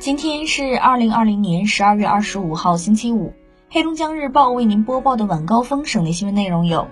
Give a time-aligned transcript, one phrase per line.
[0.00, 3.32] 今天是二零二零年十二月二十五号，星期五。
[3.70, 6.88] 黑龙江日报为您播报的晚高峰省内新闻内容有：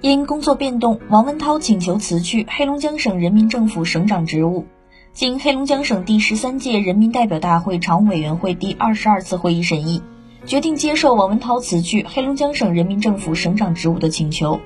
[0.00, 4.66] 因工作变动，王文涛请求辞去黑龙江省人民政府省长职务。
[5.12, 10.02] 经黑龙江省第十三届人民代表大会常务委员会第二十二次会议审议，
[10.46, 14.60] 决定接受王文涛辞去黑龙江省人民政府省长职务的请求。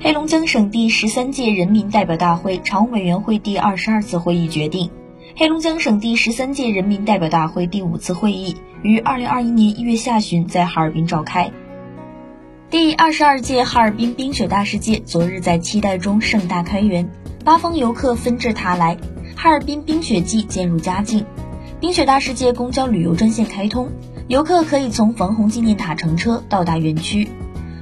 [0.00, 4.90] 黑龙江省第十三届人民代表大会常务委员会第二十二次会议决定。
[5.36, 11.50] 黑龙江省第十三届人民代表大会第五次会议于二零二一年一月下旬在哈尔滨召开。
[12.68, 17.08] 第二十二届哈尔滨冰雪大世界昨日在期待中盛大开园，
[17.44, 18.98] 八方游客纷至沓来，
[19.36, 21.24] 哈尔滨冰雪季渐入佳境。
[21.80, 23.90] 冰雪大世界公交旅游专线开通，
[24.28, 27.28] 游客可以从防洪纪念塔乘车到达园区。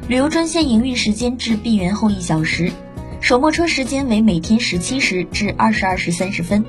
[0.06, 2.72] 旅游专线营运时间至闭园后一小时，
[3.20, 6.64] 首末车时间为每天十七时至二十二时三十分。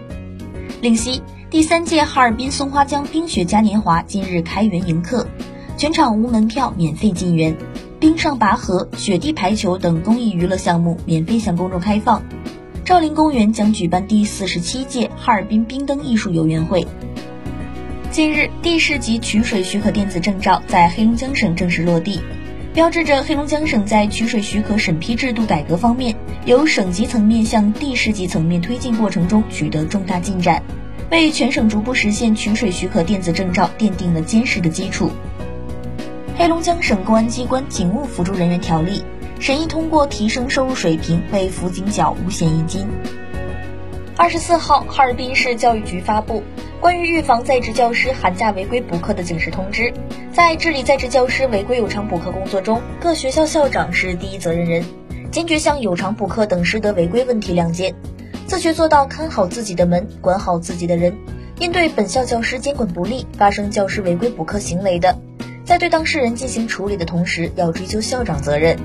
[0.81, 5.27] 另悉，第三届哈尔滨松花江冰雪嘉年华今日开园迎客，
[5.75, 7.57] 全场无门票，免费进园。
[7.99, 12.23] 冰上拔河、雪地排球等公益娱乐项目免费向公众开放。
[12.85, 16.87] 赵林公园将举办第四十七届哈尔滨冰灯艺术游园会。
[18.09, 22.21] 近日，地市级取水许可电子证照在黑龙江省正式落地，
[22.73, 26.15] 标志着黑龙江省在取水许可审批制度改革方面。
[26.45, 30.63] 由省级层面向地市级层面推进过程中取得重大进展，
[31.11, 35.11] 为全省逐步实现取水许可电子证照奠定了坚实的基础。
[36.37, 39.03] 黑龙江省公安机关警务辅助人员条例
[39.39, 42.87] 审议通过，提升收入水平，为辅警缴五险一金。
[44.15, 46.43] 二十四号，哈尔滨市教育局发布
[46.81, 49.93] 关于预防在职教师寒假违规补课的警示通知，
[50.31, 54.81] 在治理在职教师违规有偿补课工作中，各学校校长是第一责任人。
[55.29, 57.93] 坚决向有偿补课等师德违规问题亮剑，
[58.47, 61.17] 自觉做到看好自己的门，管好自己的人。
[61.59, 65.19] 应对本校教师监管不力、发生教师违规补课行为的，
[65.65, 68.79] 在对当事人进行处理的同时，要追究校长责任。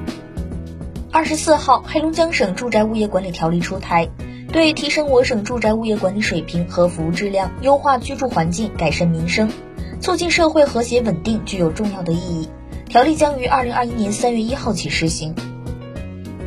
[1.12, 4.08] 二十四号，黑龙江省住宅物业管理条例出台，
[4.54, 9.50] 对提升我省住宅物业管理水平和服务质量、优化居住环境、改善民生、
[10.00, 12.48] 促进社会和谐稳定具有重要的意义。
[12.88, 15.34] 条例将于二零二一年三月一号起施行。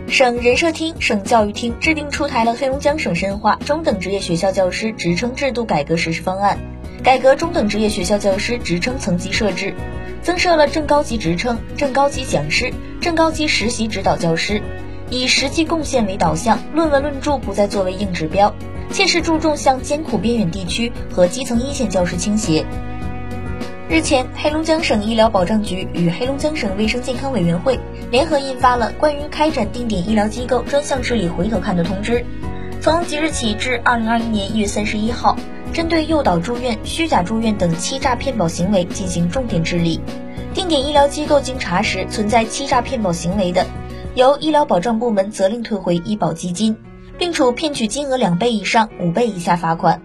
[0.08, 6.58] 省人社厅、省教育厅制定出台了黑龙江省深化中等职业学校教师职称制度改革实施方案，
[7.04, 9.76] 改革中等职业学校教师职称层级设置，
[10.22, 14.62] 增设了正高级职称、正高级讲师、正高级实习指导教师，
[15.10, 18.54] 以实际贡献为导向，论文论著不再作为硬指标，
[18.92, 22.66] 切实注重向艰苦边远地区和基层一线教师倾斜。
[23.90, 27.80] 日前，黑龙江省医疗保障局与黑龙江省卫生健康委员会
[28.12, 32.26] 联合印发了关于开展定点医疗机构专项治理回头看的通知，
[32.82, 35.38] 从即日起至二零二一年一月三十一号，
[35.72, 40.02] 针对诱导住院、虚假住院等欺诈骗保行为进行重点治理。
[40.54, 43.66] 定点医疗机构经查实存在欺诈骗保行为的，
[44.18, 46.76] 由医疗保障部门责令退回医保基金，
[47.20, 50.02] 并处骗取金额两倍以上五倍以下罚款。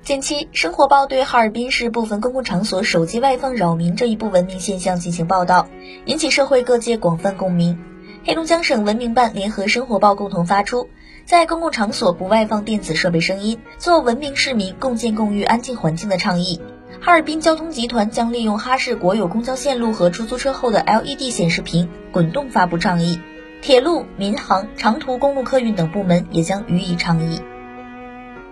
[0.00, 5.68] 近期，生活报对哈尔滨市部分公共场所手机外放扰民这一不文明现象进行报道，
[6.06, 7.78] 引起社会各界广泛共鸣。
[8.24, 10.88] 黑龙江省文明办联合生活报共同发出，
[11.26, 16.58] 在公共场所不外放电子设备声音，做文明市民共建共育安静环境的倡议。
[17.04, 23.20] 哈尔滨交通集团将利用哈市国有公交线路和出租车后的 LED 显示屏滚动发布倡议，
[23.60, 27.42] 铁路、民航、长途公路客运等部门也将予以倡议。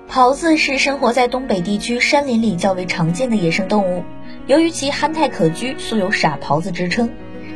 [0.06, 4.04] 狍子是生活在东北地区山林里较为常见的野生动物，
[4.46, 7.08] 由于其憨态可掬，素有“傻狍子”之称。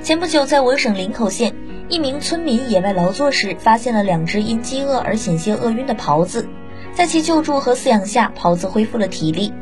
[0.02, 1.54] 前不久，在我省林口县，
[1.90, 6.48] 一名村民野外劳作时，发现了两只因饥饿而险些饿晕的狍子，
[6.94, 9.52] 在其救助和饲养下，狍子恢复了体力。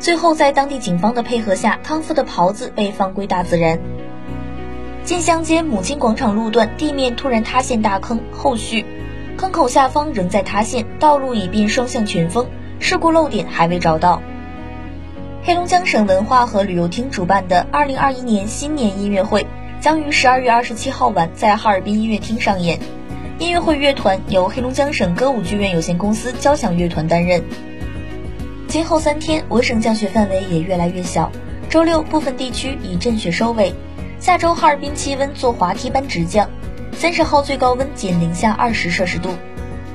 [0.00, 3.78] 最后，在当地警方的配合下，康复的狍子被放归大自然。
[5.04, 8.86] 晋乡街母亲广场路段地面突然塌陷大坑，后续。
[9.36, 12.46] 坑口下方仍在塌陷，道路已变双向全封，
[12.78, 14.22] 事故漏点还未找到。
[15.42, 19.46] 黑龙江省文化和旅游厅主办的二零二一年新年音乐会
[19.82, 22.78] 将于十二月二十七号晚在哈尔滨音乐厅上演。
[23.38, 27.42] 音乐会乐团由黑龙江省歌舞剧院有限公司交响乐团担任。
[28.70, 31.32] 今后三天，我省降雪范围也越来越小。
[31.68, 33.74] 周六部分地区以阵雪收尾，
[34.20, 36.48] 下周哈尔滨气温坐滑梯般直降。
[36.92, 39.30] 三十号最高温仅零下二十摄氏度。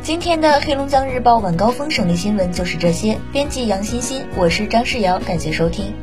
[0.01, 3.17] 今天的黑龙江日报晚高峰省内新闻就是这些。
[3.31, 5.93] 编辑杨欣欣，我是张世瑶，感谢收听。